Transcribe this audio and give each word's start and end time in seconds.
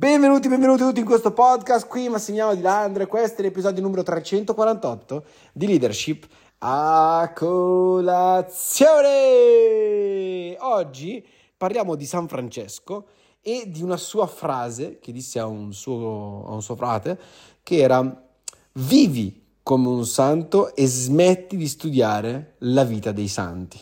Benvenuti, 0.00 0.48
benvenuti 0.48 0.82
tutti 0.82 1.00
in 1.00 1.04
questo 1.04 1.30
podcast. 1.30 1.86
Qui 1.86 2.08
Massimiliano 2.08 2.54
Di 2.54 2.62
Landre. 2.62 3.06
Questo 3.06 3.42
è 3.42 3.44
l'episodio 3.44 3.82
numero 3.82 4.02
348 4.02 5.24
di 5.52 5.66
Leadership 5.66 6.26
a 6.60 7.30
colazione. 7.36 8.96
Oggi 10.58 11.22
parliamo 11.54 11.96
di 11.96 12.06
San 12.06 12.28
Francesco 12.28 13.08
e 13.42 13.64
di 13.66 13.82
una 13.82 13.98
sua 13.98 14.26
frase 14.26 15.00
che 15.00 15.12
disse 15.12 15.38
a 15.38 15.44
un 15.44 15.74
suo, 15.74 16.46
a 16.46 16.54
un 16.54 16.62
suo 16.62 16.76
frate 16.76 17.18
che 17.62 17.76
era 17.76 18.26
vivi 18.72 19.49
come 19.62 19.88
un 19.88 20.04
santo 20.04 20.74
e 20.74 20.86
smetti 20.86 21.56
di 21.56 21.68
studiare 21.68 22.54
la 22.58 22.84
vita 22.84 23.12
dei 23.12 23.28
santi. 23.28 23.78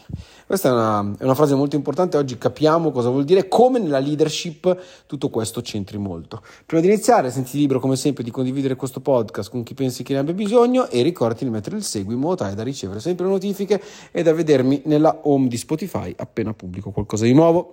Questa 0.47 0.69
è 0.69 0.73
una, 0.73 1.15
è 1.19 1.25
una, 1.25 1.35
frase 1.35 1.55
molto 1.55 1.77
importante, 1.77 2.17
oggi 2.17 2.39
capiamo 2.39 2.91
cosa 2.91 3.11
vuol 3.11 3.25
dire, 3.25 3.49
come 3.49 3.79
nella 3.79 3.99
leadership 3.99 5.05
tutto 5.07 5.29
questo 5.29 5.61
c'entri 5.61 5.99
molto. 5.99 6.43
Prima 6.67 6.83
di 6.83 6.89
iniziare, 6.89 7.31
senti 7.31 7.57
libero 7.59 7.81
come 7.81 7.97
sempre 7.97 8.25
di 8.25 8.31
condividere 8.31 8.77
questo 8.77 9.01
podcast 9.01 9.51
con 9.51 9.63
chi 9.63 9.75
pensi 9.75 10.03
che 10.03 10.15
ne 10.15 10.21
abbia 10.21 10.35
bisogno 10.35 10.89
e 10.89 11.03
ricordati 11.03 11.45
di 11.45 11.51
mettere 11.51 11.77
il 11.77 11.85
segui 11.85 12.15
in 12.15 12.21
modo 12.21 12.37
tale 12.37 12.55
da 12.55 12.63
ricevere 12.63 13.01
sempre 13.01 13.27
le 13.27 13.33
notifiche 13.33 13.83
e 14.11 14.23
da 14.23 14.33
vedermi 14.33 14.83
nella 14.85 15.21
home 15.23 15.49
di 15.49 15.57
Spotify 15.57 16.15
appena 16.17 16.53
pubblico 16.55 16.91
qualcosa 16.91 17.25
di 17.25 17.33
nuovo. 17.33 17.73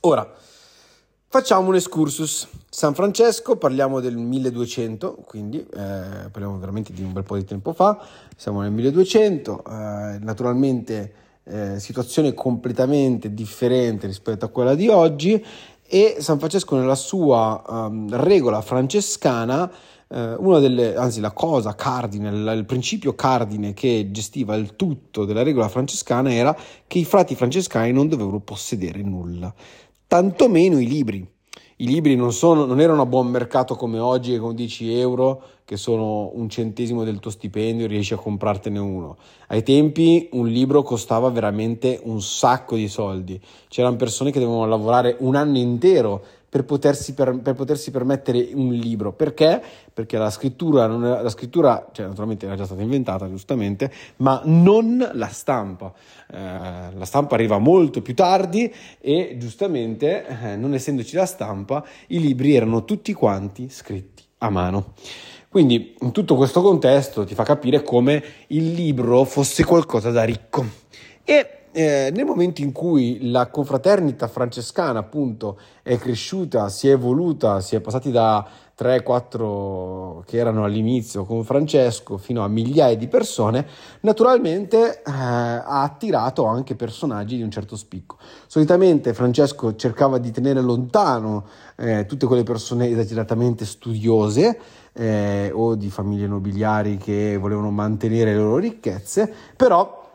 Ora, 0.00 0.30
Facciamo 1.30 1.68
un 1.68 1.74
excursus. 1.74 2.48
San 2.70 2.94
Francesco, 2.94 3.56
parliamo 3.56 3.98
del 3.98 4.16
1200, 4.16 5.22
quindi 5.26 5.58
eh, 5.58 6.28
parliamo 6.30 6.58
veramente 6.58 6.92
di 6.92 7.02
un 7.02 7.14
bel 7.14 7.22
po' 7.22 7.36
di 7.36 7.44
tempo 7.44 7.72
fa, 7.72 7.98
siamo 8.36 8.60
nel 8.60 8.70
1200, 8.72 9.64
eh, 9.64 10.18
naturalmente 10.20 11.12
eh, 11.44 11.80
situazione 11.80 12.34
completamente 12.34 13.32
differente 13.32 14.06
rispetto 14.06 14.44
a 14.44 14.48
quella 14.48 14.74
di 14.74 14.88
oggi 14.88 15.42
e 15.86 16.16
San 16.18 16.38
Francesco 16.38 16.76
nella 16.76 16.94
sua 16.94 17.62
um, 17.66 18.14
regola 18.14 18.60
francescana 18.60 19.70
Uh, 20.10 20.36
una 20.38 20.58
delle, 20.58 20.96
anzi 20.96 21.20
la 21.20 21.32
cosa 21.32 21.74
cardine, 21.74 22.30
il, 22.30 22.64
principio 22.64 23.14
cardine 23.14 23.74
che 23.74 24.08
gestiva 24.10 24.56
il 24.56 24.74
tutto 24.74 25.26
della 25.26 25.42
regola 25.42 25.68
francescana 25.68 26.32
era 26.32 26.56
che 26.86 26.98
i 26.98 27.04
frati 27.04 27.34
francescani 27.34 27.92
non 27.92 28.08
dovevano 28.08 28.40
possedere 28.40 29.02
nulla 29.02 29.52
tantomeno 30.08 30.80
i 30.80 30.86
libri. 30.88 31.30
I 31.80 31.86
libri 31.86 32.16
non, 32.16 32.32
sono, 32.32 32.64
non 32.64 32.80
erano 32.80 33.02
a 33.02 33.06
buon 33.06 33.28
mercato 33.28 33.76
come 33.76 34.00
oggi, 34.00 34.36
con 34.36 34.52
10 34.52 34.98
euro, 34.98 35.42
che 35.64 35.76
sono 35.76 36.32
un 36.34 36.48
centesimo 36.48 37.04
del 37.04 37.20
tuo 37.20 37.30
stipendio, 37.30 37.86
riesci 37.86 38.14
a 38.14 38.16
comprartene 38.16 38.80
uno. 38.80 39.16
Ai 39.46 39.62
tempi 39.62 40.28
un 40.32 40.48
libro 40.48 40.82
costava 40.82 41.30
veramente 41.30 42.00
un 42.02 42.20
sacco 42.20 42.74
di 42.74 42.88
soldi. 42.88 43.40
C'erano 43.68 43.94
persone 43.94 44.32
che 44.32 44.40
dovevano 44.40 44.66
lavorare 44.66 45.18
un 45.20 45.36
anno 45.36 45.58
intero 45.58 46.24
per 46.48 46.64
potersi, 46.64 47.12
per, 47.14 47.38
per 47.40 47.54
potersi, 47.54 47.90
permettere 47.90 48.50
un 48.54 48.72
libro. 48.72 49.12
Perché? 49.12 49.60
Perché 49.92 50.16
la 50.16 50.30
scrittura, 50.30 50.84
era, 50.84 51.22
la 51.22 51.28
scrittura 51.28 51.88
cioè, 51.92 52.06
naturalmente 52.06 52.46
era 52.46 52.56
già 52.56 52.64
stata 52.64 52.80
inventata, 52.80 53.28
giustamente, 53.28 53.92
ma 54.16 54.40
non 54.44 55.10
la 55.12 55.28
stampa. 55.28 55.92
Eh, 56.30 56.38
la 56.38 57.04
stampa 57.04 57.34
arriva 57.34 57.58
molto 57.58 58.00
più 58.00 58.14
tardi 58.14 58.72
e 59.00 59.36
giustamente, 59.38 60.26
eh, 60.26 60.56
non 60.56 60.72
essendoci 60.74 61.16
la 61.16 61.26
stampa, 61.26 61.84
i 62.08 62.20
libri 62.20 62.54
erano 62.54 62.84
tutti 62.84 63.12
quanti 63.12 63.68
scritti 63.68 64.22
a 64.38 64.50
mano. 64.50 64.94
Quindi 65.50 65.96
in 66.00 66.12
tutto 66.12 66.36
questo 66.36 66.60
contesto 66.60 67.24
ti 67.24 67.34
fa 67.34 67.42
capire 67.42 67.82
come 67.82 68.22
il 68.48 68.72
libro 68.72 69.24
fosse 69.24 69.64
qualcosa 69.64 70.10
da 70.10 70.24
ricco. 70.24 70.64
E 71.24 71.57
eh, 71.72 72.10
nel 72.14 72.24
momento 72.24 72.62
in 72.62 72.72
cui 72.72 73.30
la 73.30 73.48
confraternita 73.48 74.28
francescana 74.28 75.00
appunto 75.00 75.58
è 75.82 75.96
cresciuta, 75.96 76.68
si 76.68 76.88
è 76.88 76.92
evoluta, 76.92 77.60
si 77.60 77.76
è 77.76 77.80
passati 77.80 78.10
da 78.10 78.46
3-4 78.78 80.24
che 80.24 80.36
erano 80.36 80.64
all'inizio 80.64 81.24
con 81.24 81.42
Francesco 81.44 82.16
fino 82.16 82.44
a 82.44 82.48
migliaia 82.48 82.96
di 82.96 83.08
persone, 83.08 83.66
naturalmente 84.00 84.98
eh, 84.98 85.10
ha 85.10 85.82
attirato 85.82 86.44
anche 86.44 86.76
personaggi 86.76 87.36
di 87.36 87.42
un 87.42 87.50
certo 87.50 87.76
spicco. 87.76 88.16
Solitamente 88.46 89.14
Francesco 89.14 89.74
cercava 89.74 90.18
di 90.18 90.30
tenere 90.30 90.60
lontano 90.60 91.46
eh, 91.76 92.06
tutte 92.06 92.26
quelle 92.26 92.44
persone 92.44 92.88
esageratamente 92.88 93.64
studiose 93.64 94.58
eh, 94.92 95.50
o 95.52 95.74
di 95.74 95.90
famiglie 95.90 96.26
nobiliari 96.26 96.96
che 96.96 97.36
volevano 97.36 97.70
mantenere 97.70 98.32
le 98.32 98.38
loro 98.38 98.58
ricchezze, 98.58 99.32
però 99.56 100.06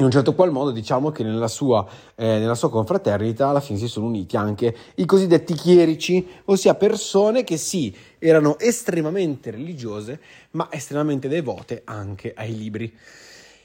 in 0.00 0.06
un 0.06 0.10
certo 0.10 0.34
qual 0.34 0.50
modo 0.50 0.70
diciamo 0.70 1.10
che 1.10 1.22
nella 1.22 1.46
sua, 1.46 1.86
eh, 2.14 2.38
nella 2.38 2.54
sua, 2.54 2.70
confraternita 2.70 3.48
alla 3.48 3.60
fine 3.60 3.78
si 3.78 3.86
sono 3.86 4.06
uniti 4.06 4.36
anche 4.36 4.74
i 4.94 5.04
cosiddetti 5.04 5.52
chierici, 5.52 6.26
ossia 6.46 6.74
persone 6.74 7.44
che 7.44 7.58
sì, 7.58 7.94
erano 8.18 8.58
estremamente 8.58 9.50
religiose, 9.50 10.20
ma 10.52 10.68
estremamente 10.70 11.28
devote 11.28 11.82
anche 11.84 12.32
ai 12.34 12.56
libri. 12.56 12.92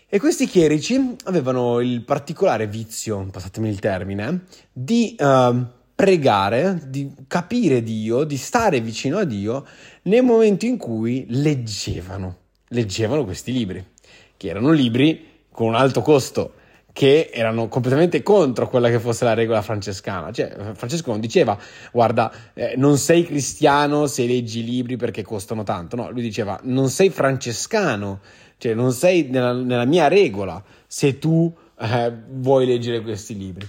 E 0.07 0.19
questi 0.19 0.45
chierici 0.45 1.15
avevano 1.23 1.79
il 1.79 2.03
particolare 2.03 2.67
vizio, 2.67 3.25
passatemi 3.31 3.69
il 3.69 3.79
termine, 3.79 4.43
di 4.71 5.15
uh, 5.17 5.65
pregare, 5.95 6.81
di 6.87 7.13
capire 7.27 7.81
Dio, 7.81 8.25
di 8.25 8.37
stare 8.37 8.81
vicino 8.81 9.17
a 9.17 9.23
Dio 9.23 9.65
nel 10.03 10.23
momento 10.23 10.65
in 10.65 10.77
cui 10.77 11.25
leggevano, 11.29 12.37
leggevano 12.67 13.23
questi 13.23 13.53
libri, 13.53 13.85
che 14.35 14.49
erano 14.49 14.71
libri 14.71 15.33
con 15.55 15.67
un 15.67 15.75
alto 15.75 16.01
costo 16.01 16.53
che 16.91 17.29
erano 17.33 17.69
completamente 17.69 18.21
contro 18.21 18.67
quella 18.67 18.89
che 18.89 18.99
fosse 18.99 19.23
la 19.23 19.33
regola 19.33 19.61
francescana. 19.61 20.31
Cioè, 20.31 20.73
Francesco 20.73 21.11
non 21.11 21.21
diceva, 21.21 21.57
guarda, 21.93 22.29
eh, 22.53 22.73
non 22.75 22.97
sei 22.97 23.25
cristiano 23.25 24.05
se 24.07 24.25
leggi 24.25 24.59
i 24.59 24.65
libri 24.65 24.97
perché 24.97 25.23
costano 25.23 25.63
tanto. 25.63 25.95
No, 25.95 26.09
lui 26.11 26.21
diceva, 26.21 26.59
non 26.63 26.89
sei 26.89 27.09
francescano, 27.09 28.19
cioè 28.57 28.73
non 28.73 28.91
sei 28.91 29.29
nella, 29.29 29.53
nella 29.53 29.85
mia 29.85 30.09
regola 30.09 30.61
se 30.85 31.19
tu 31.19 31.53
eh, 31.79 32.13
vuoi 32.31 32.65
leggere 32.65 33.01
questi 33.01 33.37
libri. 33.37 33.65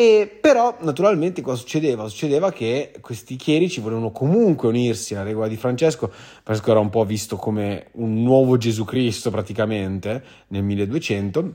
E 0.00 0.38
però 0.40 0.78
naturalmente 0.80 1.42
cosa 1.42 1.58
succedeva? 1.58 2.08
Succedeva 2.08 2.50
che 2.52 2.94
questi 3.02 3.36
chierici 3.36 3.82
volevano 3.82 4.12
comunque 4.12 4.68
unirsi 4.68 5.14
alla 5.14 5.24
regola 5.24 5.46
di 5.46 5.58
Francesco. 5.58 6.10
Francesco 6.10 6.70
era 6.70 6.80
un 6.80 6.88
po' 6.88 7.04
visto 7.04 7.36
come 7.36 7.88
un 7.96 8.22
nuovo 8.22 8.56
Gesù 8.56 8.86
Cristo 8.86 9.30
praticamente 9.30 10.24
nel 10.46 10.62
1200 10.62 11.54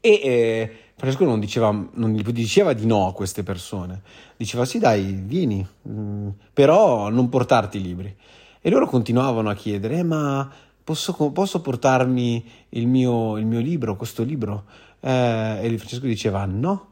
e 0.00 0.10
eh, 0.10 0.72
Francesco 0.96 1.26
non 1.26 1.40
diceva, 1.40 1.70
non 1.92 2.14
diceva 2.14 2.72
di 2.72 2.86
no 2.86 3.06
a 3.06 3.12
queste 3.12 3.42
persone, 3.42 4.00
diceva 4.38 4.64
sì 4.64 4.78
dai 4.78 5.20
vieni, 5.22 5.62
mm, 5.86 6.28
però 6.54 7.10
non 7.10 7.28
portarti 7.28 7.76
i 7.76 7.82
libri. 7.82 8.16
E 8.62 8.70
loro 8.70 8.86
continuavano 8.86 9.50
a 9.50 9.54
chiedere 9.54 9.98
eh, 9.98 10.02
ma 10.02 10.50
posso, 10.82 11.12
posso 11.32 11.60
portarmi 11.60 12.48
il 12.70 12.86
mio, 12.86 13.36
il 13.36 13.44
mio 13.44 13.60
libro, 13.60 13.94
questo 13.94 14.22
libro? 14.22 14.64
Eh, 15.00 15.58
e 15.60 15.76
Francesco 15.76 16.06
diceva 16.06 16.46
no 16.46 16.91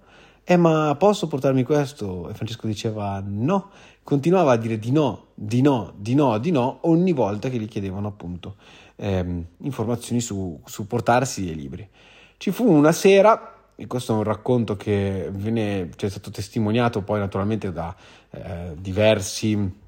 eh 0.50 0.56
ma 0.56 0.96
posso 0.98 1.28
portarmi 1.28 1.62
questo? 1.62 2.28
E 2.28 2.34
Francesco 2.34 2.66
diceva 2.66 3.22
no, 3.24 3.70
continuava 4.02 4.50
a 4.50 4.56
dire 4.56 4.80
di 4.80 4.90
no, 4.90 5.28
di 5.32 5.60
no, 5.60 5.94
di 5.96 6.16
no, 6.16 6.38
di 6.38 6.50
no 6.50 6.78
ogni 6.88 7.12
volta 7.12 7.48
che 7.48 7.56
gli 7.56 7.68
chiedevano 7.68 8.08
appunto 8.08 8.56
ehm, 8.96 9.44
informazioni 9.58 10.20
su, 10.20 10.60
su 10.64 10.88
portarsi 10.88 11.44
dei 11.44 11.54
libri. 11.54 11.88
Ci 12.36 12.50
fu 12.50 12.68
una 12.68 12.90
sera, 12.90 13.68
e 13.76 13.86
questo 13.86 14.12
è 14.12 14.16
un 14.16 14.24
racconto 14.24 14.76
che 14.76 15.28
viene, 15.30 15.88
cioè, 15.94 16.08
è 16.08 16.12
stato 16.12 16.32
testimoniato 16.32 17.02
poi 17.02 17.20
naturalmente 17.20 17.70
da 17.70 17.94
eh, 18.30 18.74
diversi 18.76 19.78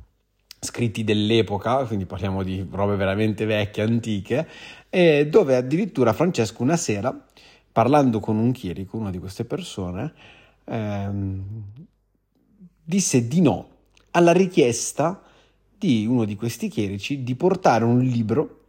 scritti 0.61 1.03
dell'epoca, 1.03 1.85
quindi 1.87 2.07
parliamo 2.07 2.45
di 2.45 2.65
robe 2.71 2.95
veramente 2.95 3.47
vecchie, 3.47 3.83
antiche, 3.83 4.47
e 4.89 5.27
dove 5.27 5.57
addirittura 5.57 6.13
Francesco 6.13 6.63
una 6.63 6.77
sera, 6.77 7.13
parlando 7.73 8.21
con 8.21 8.37
un 8.37 8.53
chierico, 8.53 8.97
una 8.97 9.11
di 9.11 9.19
queste 9.19 9.45
persone, 9.45 10.41
ehm, 10.73 11.63
disse 12.83 13.29
di 13.29 13.41
no 13.41 13.69
alla 14.13 14.33
richiesta 14.33 15.23
di 15.79 16.07
uno 16.07 16.25
di 16.25 16.37
questi 16.37 16.69
chierici 16.69 17.23
di 17.23 17.35
portare 17.35 17.85
un 17.85 18.01
libro, 18.01 18.67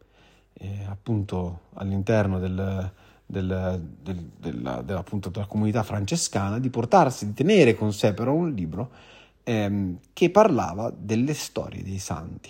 eh, 0.54 0.86
appunto 0.88 1.62
all'interno 1.74 2.40
del, 2.40 2.92
del, 3.26 3.82
del, 4.02 4.30
della, 4.40 4.82
della, 4.82 5.04
della, 5.04 5.46
comunità 5.48 5.84
francescana, 5.84 6.60
di 6.60 6.70
portarsi, 6.70 7.28
di 7.28 7.34
tenere 7.34 7.76
con 7.76 7.94
sé 7.94 8.14
però 8.14 8.34
un 8.34 8.52
libro 8.52 8.92
ehm, 9.44 10.00
che 10.12 10.30
parlava 10.30 10.92
delle 10.96 11.34
storie 11.34 11.84
dei 11.84 12.00
santi. 12.00 12.50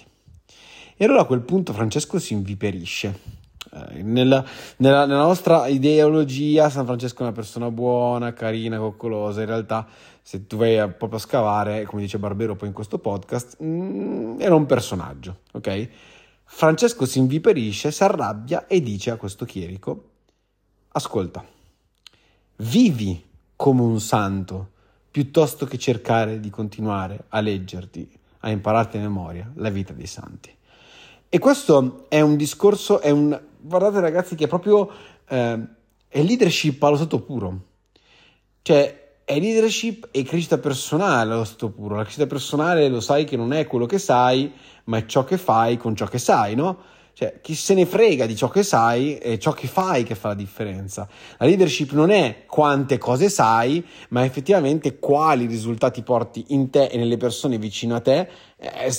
E 0.95 1.05
allora 1.05 1.21
a 1.21 1.25
quel 1.25 1.41
punto 1.41 1.73
Francesco 1.73 2.19
si 2.19 2.33
inviperisce 2.33 3.41
nella, 3.71 4.45
nella, 4.77 5.05
nella, 5.05 5.23
nostra 5.23 5.67
ideologia 5.67 6.69
San 6.69 6.85
Francesco 6.85 7.19
è 7.19 7.23
una 7.23 7.31
persona 7.31 7.71
buona, 7.71 8.33
carina, 8.33 8.77
coccolosa, 8.77 9.41
in 9.41 9.47
realtà 9.47 9.87
se 10.21 10.47
tu 10.47 10.57
vai 10.57 10.77
a, 10.77 10.87
proprio 10.87 11.19
a 11.19 11.21
scavare, 11.21 11.83
come 11.85 12.01
dice 12.01 12.19
Barbero 12.19 12.55
poi 12.55 12.67
in 12.67 12.73
questo 12.73 12.99
podcast, 12.99 13.59
mh, 13.59 13.65
mm, 13.65 14.41
era 14.41 14.55
un 14.55 14.65
personaggio, 14.65 15.39
ok? 15.53 15.89
Francesco 16.45 17.05
si 17.05 17.19
inviperisce, 17.19 17.91
si 17.91 18.03
arrabbia 18.03 18.67
e 18.67 18.81
dice 18.81 19.11
a 19.11 19.15
questo 19.15 19.45
chierico, 19.45 20.09
ascolta, 20.89 21.43
vivi 22.57 23.23
come 23.55 23.81
un 23.81 23.99
santo, 23.99 24.69
piuttosto 25.09 25.65
che 25.65 25.77
cercare 25.77 26.39
di 26.39 26.49
continuare 26.49 27.25
a 27.29 27.39
leggerti, 27.39 28.09
a 28.39 28.49
impararti 28.49 28.97
a 28.97 29.01
memoria 29.01 29.51
la 29.55 29.69
vita 29.69 29.93
dei 29.93 30.07
santi. 30.07 30.55
E 31.29 31.39
questo 31.39 32.05
è 32.09 32.21
un 32.21 32.35
discorso, 32.35 32.99
è 32.99 33.09
un, 33.09 33.39
guardate 33.63 33.99
ragazzi, 33.99 34.35
che 34.35 34.47
proprio, 34.47 34.89
eh, 35.27 35.59
è 36.07 36.21
leadership 36.21 36.81
allo 36.83 36.95
stato 36.97 37.21
puro. 37.21 37.61
Cioè, 38.61 39.01
è 39.25 39.39
leadership 39.39 40.09
e 40.11 40.23
crescita 40.23 40.57
personale 40.57 41.33
allo 41.33 41.45
stato 41.45 41.69
puro. 41.69 41.95
La 41.95 42.01
crescita 42.01 42.27
personale 42.27 42.87
lo 42.89 42.99
sai 42.99 43.23
che 43.23 43.37
non 43.37 43.53
è 43.53 43.65
quello 43.65 43.85
che 43.85 43.97
sai, 43.97 44.51
ma 44.85 44.97
è 44.97 45.05
ciò 45.05 45.23
che 45.23 45.37
fai 45.37 45.77
con 45.77 45.95
ciò 45.95 46.05
che 46.05 46.17
sai, 46.17 46.55
no? 46.55 46.91
Cioè, 47.15 47.41
chi 47.41 47.53
se 47.53 47.75
ne 47.75 47.85
frega 47.85 48.25
di 48.25 48.35
ciò 48.35 48.49
che 48.49 48.63
sai, 48.63 49.15
è 49.15 49.37
ciò 49.37 49.51
che 49.51 49.67
fai 49.67 50.03
che 50.03 50.15
fa 50.15 50.29
la 50.29 50.33
differenza. 50.33 51.07
La 51.37 51.45
leadership 51.45 51.91
non 51.91 52.09
è 52.09 52.45
quante 52.47 52.97
cose 52.97 53.29
sai, 53.29 53.85
ma 54.09 54.25
effettivamente 54.25 54.97
quali 54.97 55.45
risultati 55.45 56.01
porti 56.01 56.45
in 56.49 56.71
te 56.71 56.85
e 56.85 56.97
nelle 56.97 57.17
persone 57.17 57.59
vicino 57.59 57.95
a 57.95 57.99
te, 57.99 58.27
eh, 58.57 58.91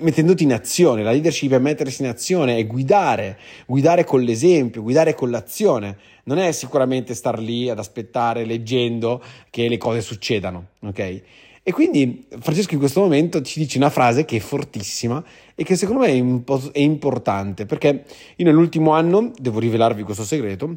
mettendoti 0.00 0.42
in 0.44 0.52
azione. 0.52 1.02
La 1.02 1.10
leadership 1.10 1.52
è 1.52 1.58
mettersi 1.58 2.02
in 2.02 2.08
azione, 2.08 2.56
è 2.56 2.66
guidare, 2.66 3.38
guidare 3.66 4.04
con 4.04 4.22
l'esempio, 4.22 4.82
guidare 4.82 5.14
con 5.14 5.30
l'azione. 5.30 5.96
Non 6.24 6.38
è 6.38 6.52
sicuramente 6.52 7.14
star 7.14 7.38
lì 7.38 7.68
ad 7.68 7.78
aspettare, 7.78 8.44
leggendo 8.44 9.22
che 9.50 9.68
le 9.68 9.78
cose 9.78 10.00
succedano, 10.00 10.68
ok? 10.80 11.22
E 11.66 11.72
quindi 11.72 12.26
Francesco 12.40 12.74
in 12.74 12.78
questo 12.78 13.00
momento 13.00 13.40
ci 13.40 13.58
dice 13.58 13.78
una 13.78 13.88
frase 13.88 14.26
che 14.26 14.36
è 14.36 14.40
fortissima 14.40 15.24
e 15.54 15.64
che 15.64 15.76
secondo 15.76 16.02
me 16.02 16.08
è, 16.08 16.12
impo- 16.12 16.70
è 16.72 16.80
importante 16.80 17.64
perché 17.64 18.04
io 18.36 18.44
nell'ultimo 18.44 18.92
anno, 18.92 19.32
devo 19.38 19.60
rivelarvi 19.60 20.02
questo 20.02 20.24
segreto, 20.24 20.76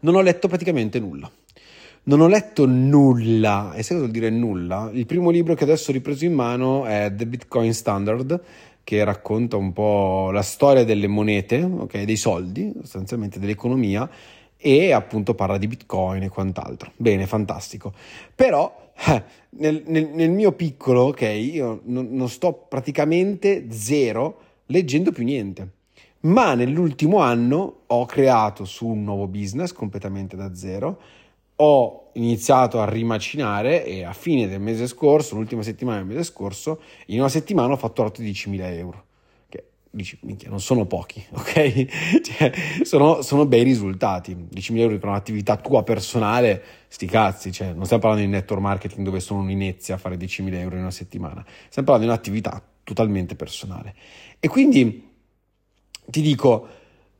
non 0.00 0.14
ho 0.14 0.22
letto 0.22 0.48
praticamente 0.48 0.98
nulla. 0.98 1.30
Non 2.08 2.22
ho 2.22 2.26
letto 2.26 2.64
nulla, 2.64 3.74
e 3.74 3.82
sai 3.82 3.98
cosa 3.98 3.98
vuol 3.98 4.12
dire 4.12 4.30
nulla? 4.30 4.88
Il 4.94 5.04
primo 5.04 5.28
libro 5.28 5.52
che 5.52 5.64
adesso 5.64 5.90
ho 5.90 5.92
ripreso 5.92 6.24
in 6.24 6.32
mano 6.32 6.86
è 6.86 7.12
The 7.14 7.26
Bitcoin 7.26 7.74
Standard, 7.74 8.40
che 8.82 9.04
racconta 9.04 9.58
un 9.58 9.74
po' 9.74 10.30
la 10.30 10.40
storia 10.40 10.84
delle 10.84 11.06
monete, 11.06 11.60
okay, 11.62 12.06
dei 12.06 12.16
soldi, 12.16 12.72
sostanzialmente 12.80 13.38
dell'economia, 13.38 14.08
e 14.56 14.92
appunto 14.92 15.34
parla 15.34 15.58
di 15.58 15.66
Bitcoin 15.66 16.22
e 16.22 16.30
quant'altro. 16.30 16.92
Bene, 16.96 17.26
fantastico. 17.26 17.92
Però 18.34 18.90
eh, 19.06 19.22
nel, 19.58 19.82
nel, 19.84 20.08
nel, 20.08 20.30
mio 20.30 20.52
piccolo, 20.52 21.08
ok, 21.08 21.20
io 21.20 21.82
non, 21.84 22.08
non 22.12 22.30
sto 22.30 22.54
praticamente 22.54 23.66
zero 23.68 24.40
leggendo 24.68 25.12
più 25.12 25.24
niente. 25.24 25.72
Ma 26.20 26.54
nell'ultimo 26.54 27.18
anno 27.18 27.80
ho 27.86 28.06
creato 28.06 28.64
su 28.64 28.86
un 28.86 29.04
nuovo 29.04 29.26
business 29.26 29.72
completamente 29.72 30.36
da 30.36 30.54
zero, 30.54 30.98
ho 31.60 32.10
iniziato 32.14 32.80
a 32.80 32.88
rimacinare 32.88 33.84
e 33.84 34.04
a 34.04 34.12
fine 34.12 34.48
del 34.48 34.60
mese 34.60 34.86
scorso, 34.86 35.34
l'ultima 35.36 35.62
settimana 35.62 35.98
del 35.98 36.06
mese 36.06 36.24
scorso, 36.24 36.80
in 37.06 37.18
una 37.18 37.28
settimana 37.28 37.72
ho 37.72 37.76
fatto 37.76 38.02
10.000 38.04 38.76
euro 38.76 39.06
dici, 39.90 40.18
minchia, 40.22 40.48
non 40.48 40.60
sono 40.60 40.86
pochi, 40.86 41.24
ok? 41.32 42.20
cioè, 42.22 42.52
sono, 42.82 43.22
sono, 43.22 43.46
bei 43.46 43.62
risultati. 43.62 44.34
10.000 44.34 44.78
euro 44.78 44.98
per 44.98 45.08
un'attività 45.08 45.56
tua 45.56 45.82
personale, 45.82 46.62
sti 46.88 47.06
cazzi, 47.06 47.52
cioè, 47.52 47.72
non 47.72 47.84
stiamo 47.84 48.02
parlando 48.02 48.26
di 48.26 48.32
network 48.32 48.62
marketing 48.62 49.04
dove 49.04 49.20
sono 49.20 49.40
un 49.40 49.50
inizia 49.50 49.94
a 49.94 49.98
fare 49.98 50.16
10.000 50.16 50.54
euro 50.54 50.76
in 50.76 50.82
una 50.82 50.90
settimana, 50.90 51.44
stiamo 51.68 51.88
parlando 51.88 52.06
di 52.06 52.12
un'attività 52.12 52.62
totalmente 52.84 53.34
personale. 53.34 53.94
E 54.40 54.48
quindi 54.48 55.06
ti 56.06 56.20
dico, 56.20 56.68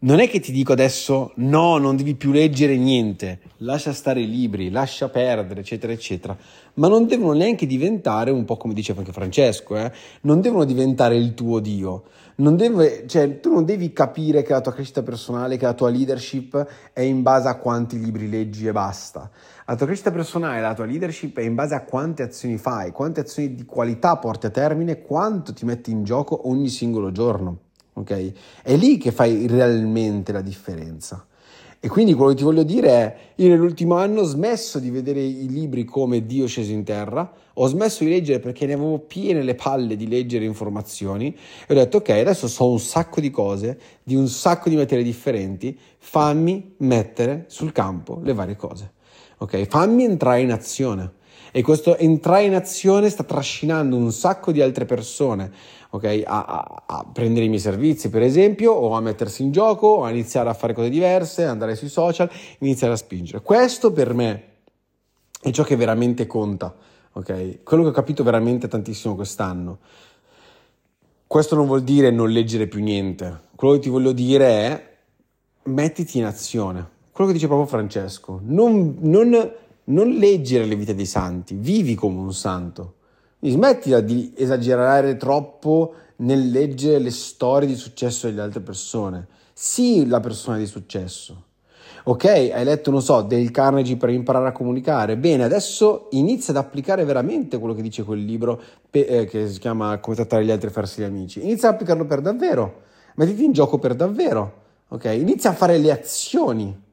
non 0.00 0.20
è 0.20 0.28
che 0.28 0.38
ti 0.38 0.52
dico 0.52 0.72
adesso 0.72 1.32
no, 1.36 1.76
non 1.78 1.96
devi 1.96 2.14
più 2.14 2.30
leggere 2.30 2.76
niente, 2.76 3.40
lascia 3.58 3.92
stare 3.92 4.20
i 4.20 4.30
libri, 4.30 4.70
lascia 4.70 5.08
perdere, 5.08 5.60
eccetera, 5.60 5.92
eccetera, 5.92 6.36
ma 6.74 6.86
non 6.86 7.08
devono 7.08 7.32
neanche 7.32 7.66
diventare, 7.66 8.30
un 8.30 8.44
po' 8.44 8.56
come 8.56 8.74
diceva 8.74 9.00
anche 9.00 9.10
Francesco, 9.10 9.76
eh, 9.76 9.90
non 10.20 10.40
devono 10.40 10.64
diventare 10.64 11.16
il 11.16 11.34
tuo 11.34 11.58
Dio. 11.58 12.04
Non 12.36 12.54
deve, 12.54 13.08
cioè, 13.08 13.40
tu 13.40 13.52
non 13.52 13.64
devi 13.64 13.92
capire 13.92 14.44
che 14.44 14.52
la 14.52 14.60
tua 14.60 14.72
crescita 14.72 15.02
personale, 15.02 15.56
che 15.56 15.64
la 15.64 15.74
tua 15.74 15.90
leadership 15.90 16.64
è 16.92 17.00
in 17.00 17.22
base 17.22 17.48
a 17.48 17.56
quanti 17.56 17.98
libri 17.98 18.30
leggi 18.30 18.68
e 18.68 18.70
basta. 18.70 19.28
La 19.66 19.74
tua 19.74 19.86
crescita 19.86 20.12
personale, 20.12 20.60
la 20.60 20.74
tua 20.74 20.84
leadership 20.84 21.36
è 21.38 21.42
in 21.42 21.56
base 21.56 21.74
a 21.74 21.82
quante 21.82 22.22
azioni 22.22 22.56
fai, 22.56 22.92
quante 22.92 23.18
azioni 23.18 23.56
di 23.56 23.64
qualità 23.64 24.16
porti 24.18 24.46
a 24.46 24.50
termine, 24.50 25.02
quanto 25.02 25.52
ti 25.52 25.64
metti 25.64 25.90
in 25.90 26.04
gioco 26.04 26.48
ogni 26.48 26.68
singolo 26.68 27.10
giorno 27.10 27.66
ok? 27.98 28.32
È 28.62 28.76
lì 28.76 28.98
che 28.98 29.12
fai 29.12 29.46
realmente 29.46 30.32
la 30.32 30.42
differenza. 30.42 31.26
E 31.80 31.86
quindi 31.86 32.12
quello 32.12 32.30
che 32.30 32.38
ti 32.38 32.42
voglio 32.42 32.64
dire 32.64 32.88
è, 32.88 33.16
io 33.36 33.48
nell'ultimo 33.48 33.94
anno 33.94 34.22
ho 34.22 34.24
smesso 34.24 34.80
di 34.80 34.90
vedere 34.90 35.20
i 35.20 35.48
libri 35.48 35.84
come 35.84 36.26
Dio 36.26 36.48
sceso 36.48 36.72
in 36.72 36.82
terra, 36.82 37.32
ho 37.54 37.66
smesso 37.68 38.02
di 38.02 38.10
leggere 38.10 38.40
perché 38.40 38.66
ne 38.66 38.72
avevo 38.72 38.98
piene 38.98 39.42
le 39.42 39.54
palle 39.54 39.94
di 39.94 40.08
leggere 40.08 40.44
informazioni 40.44 41.32
e 41.66 41.72
ho 41.72 41.76
detto 41.76 41.98
ok, 41.98 42.08
adesso 42.08 42.48
so 42.48 42.68
un 42.68 42.80
sacco 42.80 43.20
di 43.20 43.30
cose, 43.30 43.78
di 44.02 44.16
un 44.16 44.26
sacco 44.26 44.68
di 44.68 44.74
materie 44.74 45.04
differenti, 45.04 45.78
fammi 45.98 46.74
mettere 46.78 47.44
sul 47.46 47.70
campo 47.70 48.20
le 48.24 48.32
varie 48.32 48.56
cose, 48.56 48.94
ok? 49.38 49.64
Fammi 49.66 50.02
entrare 50.02 50.40
in 50.40 50.50
azione. 50.50 51.12
E 51.50 51.62
questo 51.62 51.96
entrare 51.96 52.44
in 52.44 52.54
azione 52.54 53.10
sta 53.10 53.22
trascinando 53.22 53.96
un 53.96 54.12
sacco 54.12 54.52
di 54.52 54.60
altre 54.60 54.84
persone 54.84 55.50
okay, 55.90 56.22
a, 56.24 56.44
a, 56.44 56.82
a, 56.86 57.06
prendere 57.12 57.46
i 57.46 57.48
miei 57.48 57.60
servizi, 57.60 58.10
per 58.10 58.22
esempio, 58.22 58.72
o 58.72 58.94
a 58.94 59.00
mettersi 59.00 59.42
in 59.42 59.52
gioco, 59.52 59.86
o 59.86 60.04
a 60.04 60.10
iniziare 60.10 60.48
a 60.48 60.54
fare 60.54 60.74
cose 60.74 60.90
diverse, 60.90 61.44
andare 61.44 61.74
sui 61.74 61.88
social, 61.88 62.30
iniziare 62.58 62.92
a 62.92 62.96
spingere. 62.96 63.42
Questo 63.42 63.92
per 63.92 64.14
me 64.14 64.42
è 65.40 65.50
ciò 65.50 65.62
che 65.62 65.76
veramente 65.76 66.26
conta, 66.26 66.74
ok? 67.12 67.62
Quello 67.62 67.82
che 67.84 67.88
ho 67.88 67.92
capito 67.92 68.22
veramente 68.22 68.68
tantissimo 68.68 69.14
quest'anno. 69.14 69.78
Questo 71.26 71.54
non 71.54 71.66
vuol 71.66 71.82
dire 71.82 72.10
non 72.10 72.30
leggere 72.30 72.66
più 72.66 72.82
niente. 72.82 73.40
Quello 73.54 73.74
che 73.74 73.80
ti 73.80 73.88
voglio 73.88 74.12
dire 74.12 74.46
è 74.46 74.96
mettiti 75.64 76.18
in 76.18 76.24
azione. 76.24 76.96
Quello 77.12 77.30
che 77.30 77.36
dice 77.36 77.48
proprio 77.48 77.68
Francesco. 77.68 78.40
Non, 78.44 78.96
non, 79.00 79.52
non 79.88 80.08
leggere 80.08 80.64
le 80.64 80.76
vite 80.76 80.94
dei 80.94 81.06
santi, 81.06 81.54
vivi 81.54 81.94
come 81.94 82.18
un 82.18 82.32
santo. 82.32 82.94
Smettila 83.40 84.00
di 84.00 84.32
esagerare 84.36 85.16
troppo 85.16 85.94
nel 86.16 86.50
leggere 86.50 86.98
le 86.98 87.10
storie 87.10 87.68
di 87.68 87.76
successo 87.76 88.26
delle 88.26 88.40
altre 88.40 88.60
persone. 88.60 89.26
Sii 89.52 90.06
la 90.06 90.20
persona 90.20 90.56
di 90.56 90.66
successo. 90.66 91.44
Ok, 92.04 92.24
hai 92.24 92.64
letto, 92.64 92.90
non 92.90 93.02
so, 93.02 93.22
del 93.22 93.50
Carnegie 93.50 93.96
per 93.96 94.10
imparare 94.10 94.48
a 94.48 94.52
comunicare. 94.52 95.16
Bene, 95.16 95.44
adesso 95.44 96.08
inizia 96.12 96.52
ad 96.52 96.58
applicare 96.64 97.04
veramente 97.04 97.58
quello 97.58 97.74
che 97.74 97.82
dice 97.82 98.02
quel 98.02 98.24
libro 98.24 98.60
pe- 98.88 99.06
eh, 99.06 99.24
che 99.26 99.48
si 99.48 99.58
chiama 99.58 99.98
Come 99.98 100.16
trattare 100.16 100.44
gli 100.44 100.50
altri 100.50 100.68
e 100.68 100.72
farsi 100.72 101.00
gli 101.00 101.04
amici. 101.04 101.42
Inizia 101.42 101.68
ad 101.68 101.74
applicarlo 101.74 102.06
per 102.06 102.20
davvero. 102.20 102.82
Mettiti 103.16 103.44
in 103.44 103.52
gioco 103.52 103.78
per 103.78 103.94
davvero. 103.94 104.66
Ok, 104.88 105.04
inizia 105.04 105.50
a 105.50 105.54
fare 105.54 105.76
le 105.76 105.92
azioni 105.92 106.86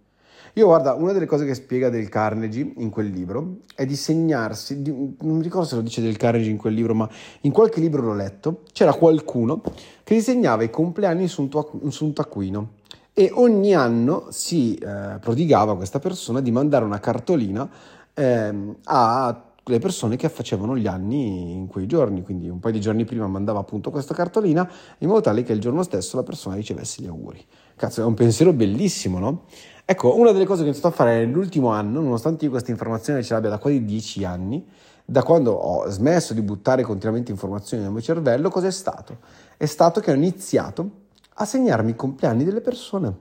io 0.57 0.67
guarda, 0.67 0.93
una 0.93 1.11
delle 1.11 1.25
cose 1.25 1.45
che 1.45 1.53
spiega 1.53 1.89
del 1.89 2.07
Carnegie 2.07 2.73
in 2.77 2.89
quel 2.89 3.07
libro 3.07 3.57
è 3.75 3.85
di 3.85 3.97
segnarsi, 3.97 4.81
di, 4.81 4.89
non 4.89 5.35
mi 5.35 5.43
ricordo 5.43 5.67
se 5.67 5.75
lo 5.75 5.81
dice 5.81 6.01
del 6.01 6.15
Carnegie 6.15 6.49
in 6.49 6.55
quel 6.55 6.73
libro, 6.73 6.95
ma 6.95 7.09
in 7.41 7.51
qualche 7.51 7.81
libro 7.81 8.01
l'ho 8.01 8.13
letto, 8.13 8.61
c'era 8.71 8.93
qualcuno 8.93 9.61
che 10.03 10.13
disegnava 10.13 10.63
i 10.63 10.69
compleanni 10.69 11.27
su 11.27 11.41
un, 11.41 11.49
tuo, 11.49 11.81
su 11.89 12.05
un 12.05 12.13
taccuino 12.13 12.69
e 13.13 13.31
ogni 13.33 13.73
anno 13.73 14.27
si 14.29 14.75
eh, 14.75 15.17
prodigava 15.19 15.73
a 15.73 15.75
questa 15.75 15.99
persona 15.99 16.39
di 16.39 16.51
mandare 16.51 16.85
una 16.85 17.01
cartolina 17.01 17.69
eh, 18.13 18.75
alle 19.65 19.79
persone 19.79 20.15
che 20.15 20.29
facevano 20.29 20.77
gli 20.77 20.85
anni 20.85 21.53
in 21.53 21.67
quei 21.67 21.87
giorni, 21.87 22.21
quindi 22.21 22.49
un 22.49 22.59
paio 22.59 22.73
di 22.73 22.81
giorni 22.81 23.03
prima 23.03 23.25
mandava 23.27 23.59
appunto 23.59 23.89
questa 23.89 24.13
cartolina 24.13 24.69
in 24.99 25.07
modo 25.07 25.21
tale 25.21 25.41
che 25.41 25.53
il 25.53 25.59
giorno 25.59 25.81
stesso 25.81 26.17
la 26.17 26.23
persona 26.23 26.55
ricevesse 26.55 27.01
gli 27.01 27.07
auguri. 27.07 27.43
Cazzo, 27.75 28.01
è 28.01 28.05
un 28.05 28.13
pensiero 28.13 28.53
bellissimo, 28.53 29.17
no? 29.17 29.45
Ecco, 29.83 30.17
una 30.17 30.31
delle 30.31 30.45
cose 30.45 30.59
che 30.59 30.67
ho 30.67 30.71
iniziato 30.71 30.93
a 30.93 30.97
fare 30.97 31.25
nell'ultimo 31.25 31.69
anno, 31.69 31.99
nonostante 31.99 32.45
io 32.45 32.51
questa 32.51 32.71
informazione 32.71 33.23
ce 33.23 33.33
l'abbia 33.33 33.49
da 33.49 33.57
quasi 33.57 33.83
dieci 33.83 34.23
anni, 34.23 34.63
da 35.03 35.23
quando 35.23 35.51
ho 35.51 35.89
smesso 35.89 36.33
di 36.33 36.41
buttare 36.41 36.83
continuamente 36.83 37.31
informazioni 37.31 37.83
nel 37.83 37.91
mio 37.91 38.01
cervello, 38.01 38.49
cos'è 38.49 38.71
stato? 38.71 39.17
È 39.57 39.65
stato 39.65 39.99
che 39.99 40.11
ho 40.11 40.15
iniziato 40.15 40.89
a 41.35 41.45
segnarmi 41.45 41.91
i 41.91 41.95
compleanni 41.95 42.43
delle 42.43 42.61
persone. 42.61 43.13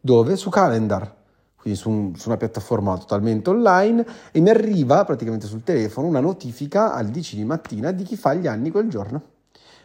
Dove? 0.00 0.36
Su 0.36 0.50
Calendar, 0.50 1.16
quindi 1.60 1.78
su, 1.78 2.12
su, 2.16 2.28
una 2.28 2.36
piattaforma 2.36 2.96
totalmente 2.96 3.50
online, 3.50 4.06
e 4.30 4.40
mi 4.40 4.50
arriva 4.50 5.04
praticamente 5.04 5.46
sul 5.46 5.64
telefono 5.64 6.06
una 6.06 6.20
notifica 6.20 6.94
alle 6.94 7.10
10 7.10 7.36
di 7.36 7.44
mattina 7.44 7.90
di 7.90 8.04
chi 8.04 8.16
fa 8.16 8.34
gli 8.34 8.46
anni 8.46 8.70
quel 8.70 8.88
giorno. 8.88 9.22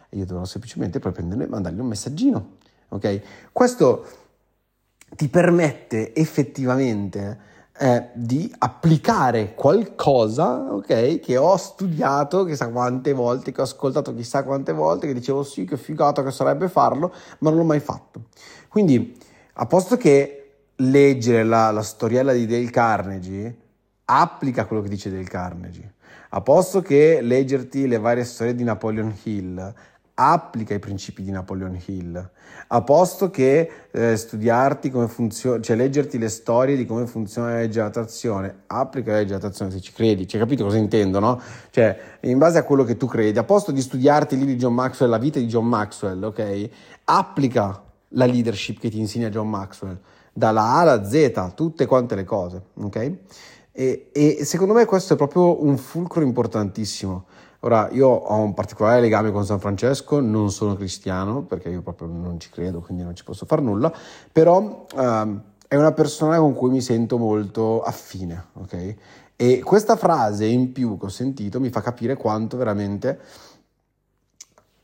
E 0.09 0.17
io 0.17 0.25
dovevo 0.25 0.45
semplicemente 0.45 0.99
poi 0.99 1.11
prendere 1.11 1.43
e 1.43 1.47
mandargli 1.47 1.79
un 1.79 1.87
messaggino. 1.87 2.57
Ok? 2.89 3.21
Questo 3.51 4.05
ti 5.15 5.27
permette 5.27 6.13
effettivamente 6.13 7.51
eh, 7.79 8.09
di 8.13 8.53
applicare 8.59 9.55
qualcosa, 9.55 10.73
ok, 10.73 11.19
che 11.19 11.37
ho 11.37 11.57
studiato 11.57 12.45
chissà 12.45 12.69
quante 12.69 13.13
volte, 13.13 13.51
che 13.51 13.61
ho 13.61 13.63
ascoltato 13.63 14.13
chissà 14.13 14.43
quante 14.43 14.73
volte, 14.73 15.07
che 15.07 15.13
dicevo 15.13 15.43
sì, 15.43 15.65
che 15.65 15.77
figata 15.77 16.23
che 16.23 16.31
sarebbe 16.31 16.69
farlo, 16.69 17.11
ma 17.39 17.49
non 17.49 17.59
l'ho 17.59 17.65
mai 17.65 17.79
fatto. 17.79 18.25
Quindi, 18.67 19.17
a 19.53 19.65
posto 19.65 19.97
che 19.97 20.42
leggere 20.89 21.43
la, 21.43 21.71
la 21.71 21.81
storiella 21.81 22.33
di 22.33 22.45
Dale 22.45 22.69
Carnegie, 22.69 23.57
applica 24.05 24.65
quello 24.65 24.81
che 24.81 24.89
dice 24.89 25.09
del 25.09 25.27
Carnegie. 25.27 25.93
A 26.29 26.41
posto 26.41 26.81
che 26.81 27.19
leggerti 27.21 27.87
le 27.87 27.99
varie 27.99 28.23
storie 28.23 28.55
di 28.55 28.63
Napoleon 28.63 29.13
Hill, 29.23 29.73
applica 30.15 30.73
i 30.73 30.79
principi 30.79 31.23
di 31.23 31.31
Napoleon 31.31 31.79
Hill, 31.85 32.31
a 32.67 32.81
posto 32.81 33.29
che 33.29 33.69
eh, 33.91 34.15
studiarti 34.15 34.91
come 34.91 35.07
funziona, 35.07 35.61
cioè 35.61 35.75
leggerti 35.75 36.17
le 36.19 36.29
storie 36.29 36.75
di 36.75 36.85
come 36.85 37.07
funziona 37.07 37.49
la 37.49 37.57
legge 37.57 37.79
dell'attrazione, 37.79 38.55
applica 38.67 39.11
la 39.11 39.17
legge 39.17 39.29
dell'attrazione 39.29 39.71
se 39.71 39.81
ci 39.81 39.91
credi, 39.91 40.27
cioè 40.27 40.39
capito 40.39 40.63
cosa 40.63 40.77
intendo, 40.77 41.19
no? 41.19 41.41
Cioè, 41.71 41.97
in 42.21 42.37
base 42.37 42.59
a 42.59 42.63
quello 42.63 42.83
che 42.83 42.97
tu 42.97 43.07
credi, 43.07 43.37
a 43.37 43.43
posto 43.43 43.71
di 43.71 43.81
studiarti 43.81 44.37
libri 44.37 44.53
di 44.53 44.59
John 44.59 44.73
Maxwell, 44.73 45.09
la 45.09 45.17
vita 45.17 45.39
di 45.39 45.45
John 45.45 45.67
Maxwell, 45.67 46.21
ok? 46.23 46.69
Applica 47.05 47.83
la 48.09 48.25
leadership 48.25 48.79
che 48.79 48.89
ti 48.89 48.99
insegna 48.99 49.29
John 49.29 49.49
Maxwell, 49.49 49.99
dalla 50.33 50.63
A 50.63 50.79
alla 50.79 51.05
Z, 51.05 51.51
tutte 51.53 51.85
quante 51.85 52.15
le 52.15 52.23
cose, 52.23 52.61
ok? 52.73 53.17
E, 53.71 54.09
e 54.11 54.45
secondo 54.45 54.73
me 54.73 54.85
questo 54.85 55.13
è 55.13 55.15
proprio 55.15 55.63
un 55.63 55.77
fulcro 55.77 56.23
importantissimo. 56.23 57.25
Ora, 57.61 57.87
io 57.91 58.09
ho 58.09 58.35
un 58.39 58.53
particolare 58.53 58.99
legame 58.99 59.31
con 59.31 59.45
San 59.45 59.59
Francesco, 59.59 60.19
non 60.19 60.51
sono 60.51 60.75
cristiano 60.75 61.43
perché 61.43 61.69
io 61.69 61.81
proprio 61.81 62.07
non 62.07 62.39
ci 62.39 62.49
credo, 62.49 62.81
quindi 62.81 63.03
non 63.03 63.15
ci 63.15 63.23
posso 63.23 63.45
fare 63.45 63.61
nulla, 63.61 63.93
però 64.31 64.85
uh, 64.93 65.39
è 65.67 65.75
una 65.75 65.93
persona 65.93 66.39
con 66.39 66.53
cui 66.53 66.71
mi 66.71 66.81
sento 66.81 67.17
molto 67.17 67.81
affine, 67.81 68.47
ok? 68.53 68.95
E 69.37 69.61
questa 69.63 69.95
frase 69.95 70.45
in 70.45 70.73
più 70.73 70.97
che 70.97 71.05
ho 71.05 71.09
sentito 71.09 71.59
mi 71.61 71.69
fa 71.69 71.81
capire 71.81 72.15
quanto 72.15 72.57
veramente 72.57 73.19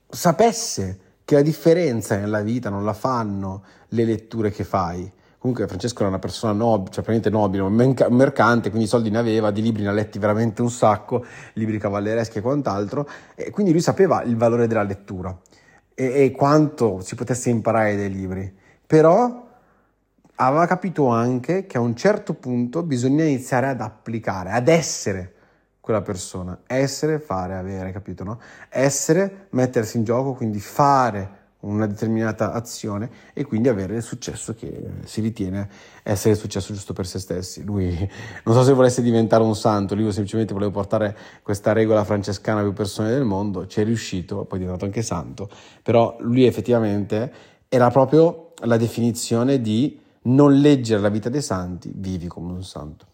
sapesse 0.08 1.00
che 1.26 1.36
la 1.36 1.42
differenza 1.42 2.18
nella 2.18 2.42
vita 2.42 2.70
non 2.70 2.84
la 2.84 2.94
fanno 2.94 3.64
le 3.90 4.06
letture 4.06 4.52
che 4.52 4.64
fai, 4.64 5.12
Comunque 5.40 5.68
Francesco 5.68 6.00
era 6.00 6.10
una 6.10 6.20
persona 6.20 6.52
nobile, 6.52 6.92
cioè 6.92 7.02
praticamente 7.02 7.30
nobile, 7.30 7.64
un 7.64 7.96
mercante, 8.14 8.70
quindi 8.70 8.88
soldi 8.90 9.10
ne 9.10 9.20
aveva, 9.20 9.52
di 9.52 9.62
libri 9.62 9.84
ne 9.84 9.88
ha 9.88 9.94
letti 9.94 10.20
veramente 10.20 10.62
un 10.62 10.70
sacco, 10.70 11.24
libri 11.54 11.78
cavallereschi 11.78 12.40
e 12.40 12.42
quant'altro, 12.42 13.08
e 13.36 13.50
quindi 13.50 13.72
lui 13.72 13.80
sapeva 13.80 14.22
il 14.24 14.36
valore 14.36 14.68
della 14.68 14.84
lettura 14.84 15.34
e, 15.94 16.26
e 16.26 16.32
quanto 16.32 17.00
si 17.00 17.16
potesse 17.16 17.50
imparare 17.50 17.96
dai 17.96 18.12
libri. 18.12 18.54
Però 18.86 19.48
aveva 20.36 20.66
capito 20.66 21.08
anche 21.08 21.66
che 21.66 21.78
a 21.78 21.82
un 21.82 21.96
certo 21.96 22.34
punto 22.34 22.84
bisogna 22.84 23.24
iniziare 23.24 23.68
ad 23.68 23.80
applicare, 23.80 24.52
ad 24.52 24.68
essere 24.68 25.36
quella 25.80 26.02
persona, 26.02 26.60
essere, 26.68 27.18
fare, 27.18 27.56
avere, 27.56 27.94
capito? 27.94 28.26
No? 28.26 28.42
Essere, 28.68 29.48
mettersi 29.52 29.96
in 29.96 30.04
gioco, 30.04 30.34
quindi 30.34 30.60
fare 30.60 31.39
una 31.62 31.88
determinata 31.88 32.54
azione 32.54 33.10
e 33.34 33.44
quindi 33.44 33.68
avere 33.68 33.96
il 33.96 34.02
successo 34.02 34.54
che 34.54 34.92
si 35.04 35.20
ritiene 35.20 35.68
essere 36.04 36.34
il 36.34 36.40
successo 36.40 36.74
giusto 36.74 36.94
per 36.94 37.06
se 37.06 37.20
stessi. 37.20 37.64
Lui 37.64 37.90
non 38.46 38.56
so 38.56 38.64
se 38.64 38.74
volesse 38.74 39.02
diventare 39.02 39.44
un 39.44 39.56
santo, 39.56 39.96
lui 39.96 40.10
semplicemente 40.12 40.54
voleva 40.54 40.72
portare 40.72 41.18
questa 41.44 41.74
regola 41.74 42.04
francescana 42.04 42.62
a 42.62 42.64
più 42.64 42.74
persone 42.74 43.10
del 43.10 43.26
mondo, 43.26 43.68
ci 43.68 43.82
è 43.82 43.84
riuscito, 43.84 44.46
poi 44.46 44.58
è 44.58 44.62
diventato 44.62 44.86
anche 44.86 45.02
santo, 45.02 45.50
però 45.84 46.16
lui 46.20 46.46
effettivamente 46.46 47.32
era 47.68 47.90
proprio 47.90 48.54
la 48.64 48.78
definizione 48.78 49.60
di 49.60 50.00
non 50.24 50.54
leggere 50.54 51.02
la 51.02 51.10
vita 51.10 51.30
dei 51.30 51.42
santi, 51.42 51.92
vivi 51.94 52.28
come 52.28 52.52
un 52.52 52.64
santo. 52.64 53.08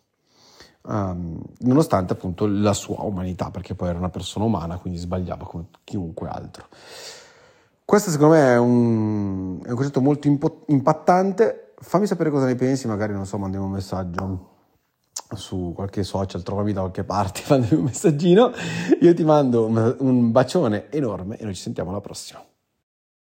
Um, 0.88 1.42
nonostante 1.62 2.14
appunto 2.14 2.46
la 2.46 2.74
sua 2.74 3.02
umanità, 3.02 3.50
perché 3.50 3.74
poi 3.74 3.90
era 3.90 3.98
una 3.98 4.10
persona 4.10 4.46
umana, 4.46 4.78
quindi 4.78 5.00
sbagliava 5.00 5.44
come 5.46 5.66
chiunque 5.84 6.28
altro. 6.28 6.68
Questo 7.86 8.10
secondo 8.10 8.34
me 8.34 8.54
è 8.54 8.58
un, 8.58 9.62
è 9.63 9.70
un 9.70 9.75
concetto 9.75 10.01
molto 10.01 10.27
impo- 10.27 10.63
impattante. 10.68 11.74
Fammi 11.77 12.08
sapere 12.08 12.32
cosa 12.32 12.46
ne 12.46 12.56
pensi, 12.56 12.88
magari 12.88 13.13
non 13.13 13.27
so, 13.27 13.38
mandiamo 13.38 13.65
un 13.65 13.72
messaggio 13.72 14.50
su 15.36 15.72
qualche 15.75 16.01
social, 16.04 16.42
trovami 16.42 16.74
da 16.74 16.80
qualche 16.80 17.04
parte, 17.04 17.44
mandami 17.50 17.75
un 17.75 17.84
messaggino. 17.84 18.51
Io 19.01 19.13
ti 19.13 19.24
mando 19.24 19.68
un, 19.68 19.96
un 20.00 20.32
bacione 20.32 20.89
enorme 20.89 21.38
e 21.38 21.44
noi 21.44 21.54
ci 21.54 21.62
sentiamo 21.62 21.92
alla 21.92 22.01
prossima. 22.01 22.44